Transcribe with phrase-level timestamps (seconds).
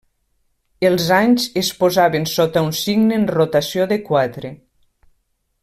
[0.87, 4.55] Els anys es posaven sota un signe en rotació de quatre.